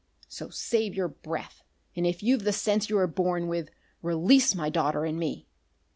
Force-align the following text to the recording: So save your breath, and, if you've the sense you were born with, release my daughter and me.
So 0.27 0.49
save 0.49 0.95
your 0.95 1.09
breath, 1.09 1.61
and, 1.95 2.07
if 2.07 2.23
you've 2.23 2.43
the 2.43 2.51
sense 2.53 2.89
you 2.89 2.95
were 2.95 3.05
born 3.05 3.47
with, 3.47 3.69
release 4.01 4.55
my 4.55 4.71
daughter 4.71 5.05
and 5.05 5.19
me. 5.19 5.45